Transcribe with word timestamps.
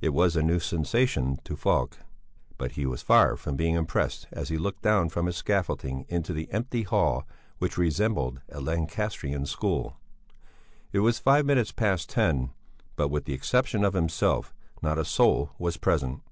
It 0.00 0.08
was 0.08 0.34
a 0.34 0.42
new 0.42 0.58
sensation 0.58 1.38
to 1.44 1.54
Falk; 1.54 1.98
but 2.56 2.72
he 2.72 2.84
was 2.84 3.00
far 3.00 3.36
from 3.36 3.54
being 3.54 3.76
impressed 3.76 4.26
as 4.32 4.48
he 4.48 4.58
looked 4.58 4.82
down 4.82 5.08
from 5.08 5.26
his 5.26 5.36
scaffolding 5.36 6.04
into 6.08 6.32
the 6.32 6.50
empty 6.50 6.82
hall 6.82 7.28
which 7.58 7.78
resembled 7.78 8.40
a 8.48 8.60
Lancastrian 8.60 9.46
school. 9.46 9.96
It 10.90 10.98
was 10.98 11.20
five 11.20 11.46
minutes 11.46 11.70
past 11.70 12.08
ten, 12.08 12.50
but 12.96 13.06
with 13.06 13.24
the 13.24 13.34
exception 13.34 13.84
of 13.84 13.92
himself, 13.94 14.52
not 14.82 14.98
a 14.98 15.04
soul 15.04 15.52
was 15.60 15.76
present. 15.76 16.22